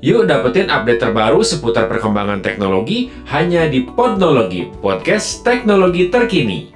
Yuk 0.00 0.24
dapetin 0.24 0.72
update 0.72 0.96
terbaru 0.96 1.44
seputar 1.44 1.84
perkembangan 1.84 2.40
teknologi 2.40 3.12
hanya 3.28 3.68
di 3.68 3.84
Podnologi, 3.84 4.64
podcast 4.80 5.44
teknologi 5.44 6.08
terkini. 6.08 6.72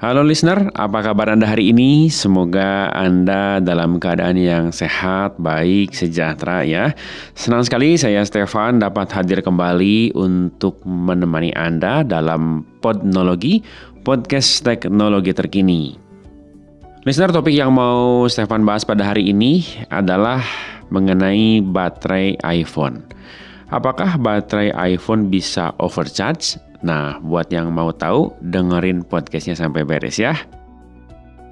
Halo 0.00 0.24
listener, 0.24 0.72
apa 0.72 1.04
kabar 1.04 1.28
Anda 1.28 1.44
hari 1.44 1.76
ini? 1.76 2.08
Semoga 2.08 2.88
Anda 2.96 3.60
dalam 3.60 4.00
keadaan 4.00 4.40
yang 4.40 4.72
sehat, 4.72 5.36
baik, 5.36 5.92
sejahtera 5.92 6.64
ya. 6.64 6.96
Senang 7.36 7.68
sekali 7.68 8.00
saya 8.00 8.24
Stefan 8.24 8.80
dapat 8.80 9.12
hadir 9.12 9.44
kembali 9.44 10.16
untuk 10.16 10.80
menemani 10.88 11.52
Anda 11.52 12.00
dalam 12.00 12.64
Podnologi, 12.80 13.60
podcast 14.02 14.64
teknologi 14.64 15.32
terkini. 15.32 15.96
Listener, 17.04 17.32
topik 17.32 17.56
yang 17.56 17.72
mau 17.72 18.28
Stefan 18.28 18.64
bahas 18.64 18.84
pada 18.84 19.08
hari 19.08 19.32
ini 19.32 19.64
adalah 19.88 20.44
mengenai 20.92 21.64
baterai 21.64 22.36
iPhone. 22.44 23.04
Apakah 23.70 24.18
baterai 24.20 24.74
iPhone 24.74 25.30
bisa 25.30 25.72
overcharge 25.78 26.60
Nah, 26.80 27.20
buat 27.20 27.52
yang 27.52 27.68
mau 27.76 27.92
tahu, 27.92 28.32
dengerin 28.40 29.04
podcastnya 29.04 29.52
sampai 29.52 29.84
beres 29.84 30.16
ya. 30.16 30.32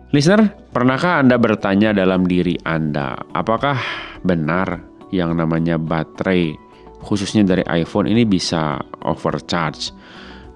Listener, 0.09 0.57
pernahkah 0.73 1.21
Anda 1.21 1.37
bertanya 1.37 1.93
dalam 1.93 2.25
diri 2.25 2.57
Anda, 2.65 3.13
apakah 3.37 3.77
benar 4.25 4.81
yang 5.13 5.37
namanya 5.37 5.77
baterai, 5.77 6.57
khususnya 7.05 7.45
dari 7.45 7.61
iPhone 7.69 8.09
ini 8.09 8.25
bisa 8.25 8.81
overcharge? 9.05 9.93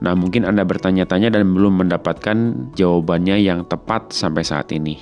Nah, 0.02 0.18
mungkin 0.18 0.42
Anda 0.42 0.66
bertanya-tanya 0.66 1.30
dan 1.30 1.54
belum 1.54 1.86
mendapatkan 1.86 2.36
jawabannya 2.74 3.38
yang 3.38 3.62
tepat 3.70 4.10
sampai 4.10 4.42
saat 4.42 4.74
ini. 4.74 4.98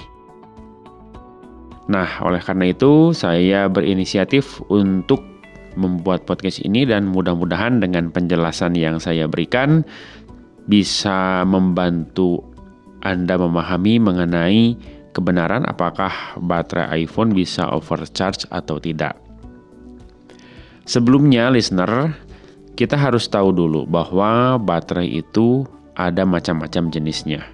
Nah, 1.89 2.21
oleh 2.21 2.39
karena 2.45 2.69
itu, 2.69 3.17
saya 3.17 3.67
berinisiatif 3.73 4.61
untuk 4.69 5.25
membuat 5.81 6.29
podcast 6.29 6.61
ini 6.61 6.85
dan 6.85 7.09
mudah-mudahan 7.09 7.81
dengan 7.81 8.13
penjelasan 8.13 8.77
yang 8.77 9.01
saya 9.01 9.25
berikan 9.25 9.83
bisa 10.69 11.43
membantu 11.49 12.45
Anda 13.01 13.41
memahami 13.41 13.97
mengenai 13.97 14.77
kebenaran 15.17 15.65
apakah 15.67 16.39
baterai 16.39 17.09
iPhone 17.09 17.33
bisa 17.33 17.67
overcharge 17.73 18.45
atau 18.53 18.77
tidak. 18.77 19.17
Sebelumnya 20.85 21.49
listener, 21.49 22.15
kita 22.81 22.97
harus 22.97 23.29
tahu 23.29 23.53
dulu 23.53 23.85
bahwa 23.85 24.57
baterai 24.57 25.21
itu 25.21 25.69
ada 26.01 26.25
macam-macam 26.25 26.89
jenisnya. 26.89 27.45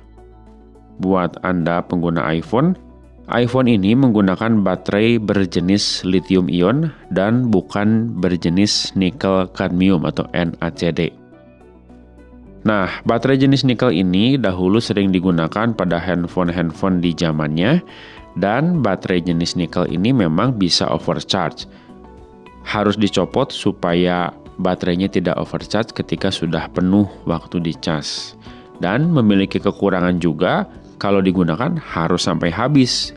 Buat 1.02 1.42
Anda 1.42 1.82
pengguna 1.82 2.22
iPhone, 2.30 2.78
iPhone 3.26 3.66
ini 3.66 3.98
menggunakan 3.98 4.62
baterai 4.62 5.18
berjenis 5.18 6.06
lithium 6.06 6.46
ion 6.46 6.94
dan 7.10 7.50
bukan 7.50 8.14
berjenis 8.22 8.94
nikel 8.94 9.50
kadmium 9.50 10.06
atau 10.06 10.30
NaCd. 10.30 11.10
Nah, 12.62 13.02
baterai 13.02 13.42
jenis 13.42 13.66
nikel 13.66 13.90
ini 13.90 14.38
dahulu 14.38 14.78
sering 14.78 15.10
digunakan 15.10 15.74
pada 15.74 15.98
handphone-handphone 15.98 17.02
di 17.02 17.10
zamannya 17.18 17.82
dan 18.38 18.78
baterai 18.78 19.26
jenis 19.26 19.58
nikel 19.58 19.90
ini 19.90 20.14
memang 20.14 20.54
bisa 20.54 20.86
overcharge. 20.86 21.66
Harus 22.62 22.94
dicopot 22.94 23.50
supaya 23.50 24.30
baterainya 24.60 25.08
tidak 25.08 25.36
overcharge 25.40 25.92
ketika 25.92 26.32
sudah 26.32 26.68
penuh 26.72 27.08
waktu 27.28 27.60
dicas. 27.60 28.36
Dan 28.76 29.08
memiliki 29.08 29.56
kekurangan 29.56 30.20
juga 30.20 30.68
kalau 31.00 31.24
digunakan 31.24 31.76
harus 31.80 32.24
sampai 32.24 32.52
habis. 32.52 33.16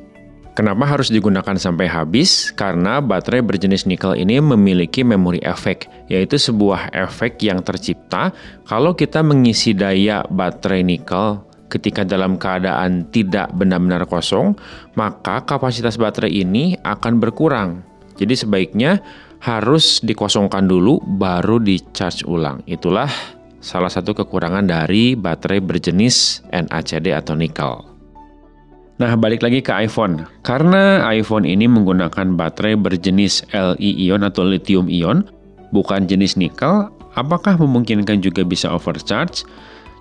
Kenapa 0.56 0.84
harus 0.84 1.08
digunakan 1.08 1.56
sampai 1.56 1.88
habis? 1.88 2.52
Karena 2.52 3.00
baterai 3.00 3.40
berjenis 3.40 3.88
nikel 3.88 4.12
ini 4.20 4.44
memiliki 4.44 5.08
memori 5.08 5.40
efek, 5.40 5.88
yaitu 6.12 6.36
sebuah 6.36 6.92
efek 6.92 7.40
yang 7.40 7.64
tercipta 7.64 8.36
kalau 8.68 8.92
kita 8.92 9.24
mengisi 9.24 9.72
daya 9.72 10.28
baterai 10.28 10.84
nikel 10.84 11.40
ketika 11.72 12.04
dalam 12.04 12.36
keadaan 12.36 13.08
tidak 13.14 13.48
benar-benar 13.56 14.04
kosong, 14.10 14.58
maka 15.00 15.46
kapasitas 15.48 15.96
baterai 15.96 16.44
ini 16.44 16.76
akan 16.84 17.24
berkurang. 17.24 17.86
Jadi 18.20 18.36
sebaiknya 18.36 19.00
harus 19.40 20.04
dikosongkan 20.04 20.68
dulu 20.68 21.00
baru 21.20 21.60
di-charge 21.64 22.28
ulang. 22.28 22.60
Itulah 22.68 23.10
salah 23.60 23.92
satu 23.92 24.16
kekurangan 24.16 24.68
dari 24.68 25.16
baterai 25.16 25.64
berjenis 25.64 26.44
NaCd 26.52 27.16
atau 27.16 27.36
nikel. 27.36 27.88
Nah, 29.00 29.16
balik 29.16 29.40
lagi 29.40 29.64
ke 29.64 29.72
iPhone. 29.72 30.28
Karena 30.44 31.08
iPhone 31.08 31.48
ini 31.48 31.72
menggunakan 31.72 32.36
baterai 32.36 32.76
berjenis 32.76 33.48
Li-ion 33.56 34.28
atau 34.28 34.44
lithium 34.44 34.92
ion, 34.92 35.24
bukan 35.72 36.04
jenis 36.04 36.36
nikel, 36.36 36.92
apakah 37.16 37.56
memungkinkan 37.56 38.20
juga 38.20 38.44
bisa 38.44 38.68
overcharge? 38.68 39.48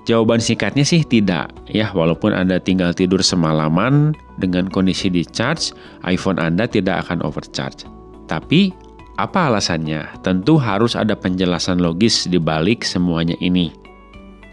Jawaban 0.02 0.42
singkatnya 0.42 0.82
sih 0.82 1.06
tidak. 1.06 1.54
Ya, 1.70 1.94
walaupun 1.94 2.34
Anda 2.34 2.58
tinggal 2.58 2.90
tidur 2.90 3.22
semalaman 3.22 4.18
dengan 4.42 4.66
kondisi 4.66 5.06
di 5.06 5.22
charge, 5.22 5.70
iPhone 6.02 6.42
Anda 6.42 6.66
tidak 6.66 7.06
akan 7.06 7.22
overcharge. 7.22 7.86
Tapi 8.26 8.74
apa 9.18 9.50
alasannya? 9.50 10.22
Tentu 10.22 10.56
harus 10.62 10.94
ada 10.94 11.18
penjelasan 11.18 11.82
logis 11.82 12.30
di 12.30 12.38
balik 12.38 12.86
semuanya 12.86 13.34
ini. 13.42 13.74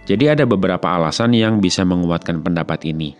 Jadi 0.10 0.26
ada 0.26 0.44
beberapa 0.50 0.86
alasan 0.90 1.38
yang 1.38 1.62
bisa 1.62 1.86
menguatkan 1.86 2.42
pendapat 2.42 2.90
ini. 2.90 3.14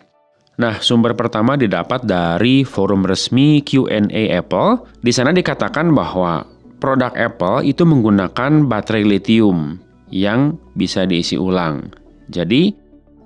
Nah, 0.58 0.82
sumber 0.82 1.14
pertama 1.14 1.54
didapat 1.54 2.02
dari 2.08 2.66
forum 2.66 3.06
resmi 3.06 3.62
Q&A 3.62 4.34
Apple. 4.34 4.90
Di 5.06 5.12
sana 5.14 5.30
dikatakan 5.30 5.94
bahwa 5.94 6.48
produk 6.82 7.14
Apple 7.14 7.68
itu 7.68 7.86
menggunakan 7.86 8.66
baterai 8.66 9.06
lithium 9.06 9.78
yang 10.10 10.58
bisa 10.74 11.04
diisi 11.06 11.36
ulang. 11.38 11.94
Jadi, 12.32 12.74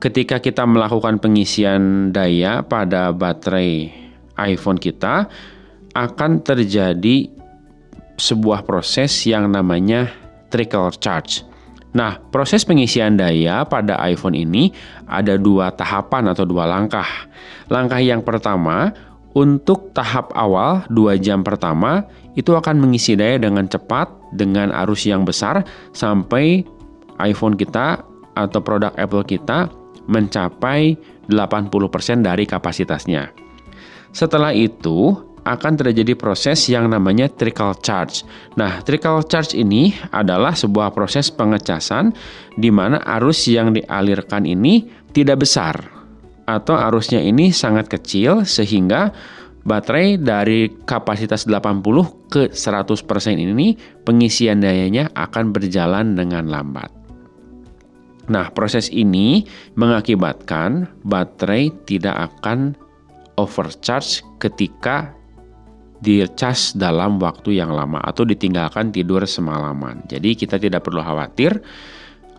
ketika 0.03 0.43
kita 0.43 0.67
melakukan 0.67 1.23
pengisian 1.23 2.11
daya 2.11 2.65
pada 2.65 3.15
baterai 3.15 3.91
iPhone 4.39 4.79
kita, 4.79 5.27
akan 5.93 6.41
terjadi 6.41 7.38
sebuah 8.19 8.67
proses 8.67 9.09
yang 9.25 9.47
namanya 9.49 10.11
trickle 10.51 10.91
charge. 10.99 11.47
Nah, 11.89 12.21
proses 12.29 12.61
pengisian 12.61 13.17
daya 13.17 13.65
pada 13.65 13.97
iPhone 14.05 14.37
ini 14.37 14.69
ada 15.09 15.41
dua 15.41 15.73
tahapan 15.73 16.29
atau 16.29 16.45
dua 16.45 16.69
langkah. 16.69 17.07
Langkah 17.65 17.97
yang 17.97 18.21
pertama, 18.21 18.93
untuk 19.33 19.89
tahap 19.97 20.29
awal 20.37 20.85
dua 20.93 21.17
jam 21.17 21.41
pertama, 21.41 22.05
itu 22.37 22.53
akan 22.53 22.77
mengisi 22.77 23.17
daya 23.17 23.41
dengan 23.41 23.65
cepat, 23.65 24.05
dengan 24.37 24.69
arus 24.85 25.09
yang 25.09 25.25
besar, 25.25 25.65
sampai 25.97 26.61
iPhone 27.17 27.57
kita 27.57 28.05
atau 28.37 28.59
produk 28.61 28.93
Apple 28.93 29.25
kita 29.25 29.73
mencapai 30.05 30.93
80% 31.29 32.25
dari 32.25 32.45
kapasitasnya. 32.45 33.29
Setelah 34.09 34.53
itu, 34.53 35.13
akan 35.43 35.73
terjadi 35.79 36.15
proses 36.15 36.67
yang 36.67 36.89
namanya 36.91 37.27
trickle 37.31 37.75
charge. 37.79 38.23
Nah, 38.55 38.81
trickle 38.83 39.23
charge 39.27 39.55
ini 39.55 39.95
adalah 40.11 40.55
sebuah 40.55 40.91
proses 40.91 41.29
pengecasan 41.29 42.11
di 42.55 42.71
mana 42.73 42.99
arus 43.19 43.47
yang 43.47 43.75
dialirkan 43.75 44.43
ini 44.43 44.87
tidak 45.11 45.43
besar 45.47 45.99
atau 46.49 46.73
arusnya 46.73 47.21
ini 47.21 47.53
sangat 47.53 47.85
kecil 47.85 48.41
sehingga 48.41 49.13
baterai 49.69 50.17
dari 50.17 50.71
kapasitas 50.87 51.45
80 51.45 51.85
ke 52.33 52.49
100% 52.49 53.37
ini 53.37 53.77
pengisian 54.01 54.63
dayanya 54.63 55.13
akan 55.13 55.53
berjalan 55.53 56.17
dengan 56.17 56.49
lambat. 56.49 56.89
Nah, 58.29 58.53
proses 58.53 58.93
ini 58.93 59.45
mengakibatkan 59.73 60.89
baterai 61.01 61.73
tidak 61.89 62.29
akan 62.29 62.77
overcharge 63.41 64.21
ketika 64.37 65.17
dicas 65.99 66.71
dalam 66.75 67.19
waktu 67.19 67.59
yang 67.59 67.75
lama 67.75 67.99
atau 67.99 68.23
ditinggalkan 68.23 68.91
tidur 68.95 69.23
semalaman. 69.27 70.03
Jadi 70.07 70.35
kita 70.35 70.55
tidak 70.55 70.87
perlu 70.87 71.03
khawatir 71.03 71.59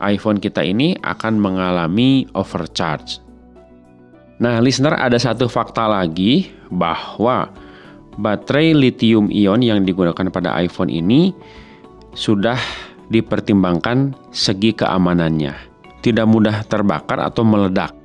iPhone 0.00 0.40
kita 0.40 0.64
ini 0.64 0.96
akan 1.04 1.36
mengalami 1.36 2.24
overcharge. 2.32 3.20
Nah, 4.40 4.56
listener 4.64 4.96
ada 4.96 5.20
satu 5.20 5.52
fakta 5.52 5.84
lagi 5.84 6.48
bahwa 6.72 7.52
baterai 8.16 8.72
lithium 8.72 9.28
ion 9.28 9.60
yang 9.60 9.84
digunakan 9.84 10.32
pada 10.32 10.56
iPhone 10.64 10.88
ini 10.88 11.36
sudah 12.16 12.56
dipertimbangkan 13.12 14.16
segi 14.32 14.72
keamanannya. 14.72 15.52
Tidak 16.00 16.24
mudah 16.24 16.64
terbakar 16.64 17.20
atau 17.20 17.44
meledak. 17.44 17.99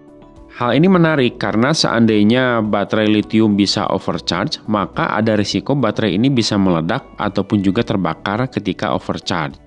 Hal 0.56 0.72
ini 0.72 0.88
menarik 0.88 1.36
karena 1.36 1.76
seandainya 1.76 2.64
baterai 2.64 3.12
lithium 3.12 3.60
bisa 3.60 3.92
overcharge, 3.92 4.64
maka 4.72 5.12
ada 5.12 5.36
risiko 5.36 5.76
baterai 5.76 6.16
ini 6.16 6.32
bisa 6.32 6.56
meledak 6.56 7.04
ataupun 7.20 7.60
juga 7.60 7.84
terbakar 7.84 8.48
ketika 8.48 8.96
overcharge. 8.96 9.60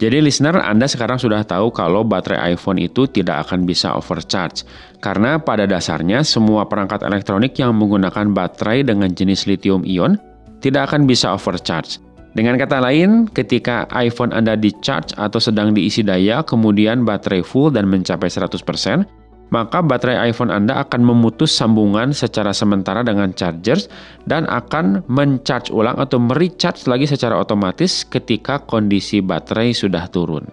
Jadi 0.00 0.24
listener, 0.24 0.64
Anda 0.64 0.88
sekarang 0.88 1.20
sudah 1.20 1.44
tahu 1.44 1.68
kalau 1.76 2.08
baterai 2.08 2.56
iPhone 2.56 2.80
itu 2.80 3.04
tidak 3.04 3.50
akan 3.50 3.68
bisa 3.68 3.92
overcharge. 3.92 4.64
Karena 5.04 5.36
pada 5.36 5.68
dasarnya 5.68 6.24
semua 6.24 6.64
perangkat 6.64 7.04
elektronik 7.04 7.52
yang 7.60 7.76
menggunakan 7.76 8.32
baterai 8.32 8.88
dengan 8.88 9.12
jenis 9.12 9.44
lithium 9.44 9.84
ion 9.84 10.16
tidak 10.64 10.88
akan 10.88 11.04
bisa 11.04 11.36
overcharge. 11.36 12.00
Dengan 12.32 12.56
kata 12.56 12.80
lain, 12.80 13.28
ketika 13.28 13.84
iPhone 13.92 14.32
Anda 14.32 14.56
di-charge 14.56 15.12
atau 15.20 15.42
sedang 15.42 15.76
diisi 15.76 16.00
daya, 16.00 16.40
kemudian 16.46 17.04
baterai 17.04 17.42
full 17.44 17.74
dan 17.74 17.90
mencapai 17.90 18.30
100%, 18.30 19.17
maka 19.48 19.80
baterai 19.80 20.28
iPhone 20.28 20.52
Anda 20.52 20.84
akan 20.84 21.00
memutus 21.04 21.56
sambungan 21.56 22.12
secara 22.12 22.52
sementara 22.52 23.00
dengan 23.00 23.32
chargers 23.32 23.88
dan 24.28 24.44
akan 24.48 25.04
mencharge 25.08 25.72
ulang 25.72 25.96
atau 25.96 26.20
merecharge 26.20 26.84
lagi 26.84 27.08
secara 27.08 27.36
otomatis 27.40 28.04
ketika 28.04 28.60
kondisi 28.60 29.24
baterai 29.24 29.72
sudah 29.72 30.04
turun. 30.12 30.44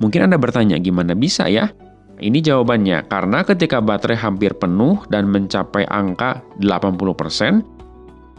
Mungkin 0.00 0.26
Anda 0.26 0.40
bertanya, 0.40 0.80
gimana 0.80 1.14
bisa 1.14 1.46
ya? 1.46 1.70
Ini 2.18 2.38
jawabannya, 2.40 3.10
karena 3.10 3.42
ketika 3.42 3.82
baterai 3.82 4.18
hampir 4.18 4.54
penuh 4.54 5.02
dan 5.10 5.26
mencapai 5.28 5.86
angka 5.90 6.40
80%, 6.62 7.62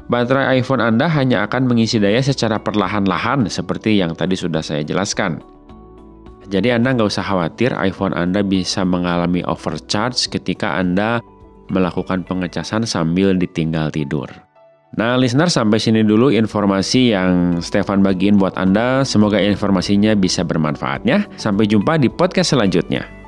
baterai 0.08 0.60
iPhone 0.60 0.84
Anda 0.84 1.12
hanya 1.12 1.44
akan 1.48 1.68
mengisi 1.68 2.00
daya 2.00 2.24
secara 2.24 2.60
perlahan-lahan 2.60 3.48
seperti 3.52 4.00
yang 4.00 4.16
tadi 4.16 4.36
sudah 4.40 4.64
saya 4.64 4.82
jelaskan. 4.82 5.55
Jadi 6.50 6.74
Anda 6.74 6.94
nggak 6.94 7.10
usah 7.10 7.26
khawatir 7.26 7.74
iPhone 7.78 8.14
Anda 8.14 8.46
bisa 8.46 8.86
mengalami 8.86 9.42
overcharge 9.46 10.30
ketika 10.30 10.78
Anda 10.78 11.22
melakukan 11.74 12.26
pengecasan 12.30 12.86
sambil 12.86 13.34
ditinggal 13.34 13.90
tidur. 13.90 14.30
Nah, 14.96 15.20
listener 15.20 15.52
sampai 15.52 15.76
sini 15.76 16.08
dulu 16.08 16.32
informasi 16.32 17.12
yang 17.12 17.60
Stefan 17.60 18.00
bagiin 18.00 18.40
buat 18.40 18.56
Anda. 18.56 19.04
Semoga 19.04 19.44
informasinya 19.44 20.16
bisa 20.16 20.48
bermanfaat 20.48 21.04
ya. 21.04 21.28
Sampai 21.36 21.68
jumpa 21.68 22.00
di 22.00 22.08
podcast 22.08 22.56
selanjutnya. 22.56 23.25